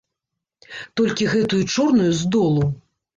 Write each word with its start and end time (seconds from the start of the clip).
Толькі 1.01 1.27
гэтую 1.33 1.59
чорную 1.73 2.09
з 2.21 2.33
долу. 2.37 2.65